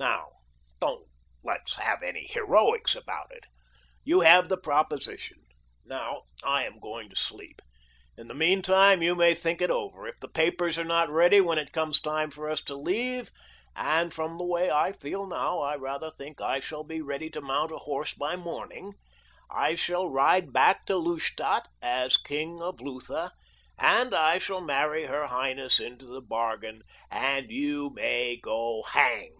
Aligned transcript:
"Now 0.00 0.28
let's 1.42 1.74
don't 1.74 1.84
have 1.84 2.02
any 2.04 2.28
heroics 2.28 2.94
about 2.94 3.32
it. 3.32 3.46
You 4.04 4.20
have 4.20 4.48
the 4.48 4.56
proposition. 4.56 5.38
Now 5.84 6.22
I 6.44 6.64
am 6.66 6.78
going 6.78 7.10
to 7.10 7.16
sleep. 7.16 7.60
In 8.16 8.28
the 8.28 8.34
meantime 8.34 9.02
you 9.02 9.16
may 9.16 9.34
think 9.34 9.60
it 9.60 9.72
over. 9.72 10.06
If 10.06 10.20
the 10.20 10.28
papers 10.28 10.78
are 10.78 10.84
not 10.84 11.10
ready 11.10 11.40
when 11.40 11.58
it 11.58 11.72
comes 11.72 12.00
time 12.00 12.30
for 12.30 12.48
us 12.48 12.60
to 12.64 12.76
leave, 12.76 13.32
and 13.74 14.14
from 14.14 14.36
the 14.38 14.44
way 14.44 14.70
I 14.70 14.92
feel 14.92 15.26
now 15.26 15.58
I 15.62 15.74
rather 15.74 16.12
think 16.12 16.40
I 16.40 16.60
shall 16.60 16.84
be 16.84 17.02
ready 17.02 17.28
to 17.30 17.40
mount 17.40 17.72
a 17.72 17.78
horse 17.78 18.14
by 18.14 18.36
morning, 18.36 18.94
I 19.50 19.74
shall 19.74 20.08
ride 20.08 20.52
back 20.52 20.86
to 20.86 20.96
Lustadt 20.96 21.66
as 21.82 22.16
king 22.16 22.62
of 22.62 22.80
Lutha, 22.80 23.32
and 23.76 24.14
I 24.14 24.38
shall 24.38 24.60
marry 24.60 25.06
her 25.06 25.26
highness 25.26 25.80
into 25.80 26.06
the 26.06 26.22
bargain, 26.22 26.82
and 27.10 27.50
you 27.50 27.90
may 27.90 28.36
go 28.36 28.82
hang! 28.88 29.34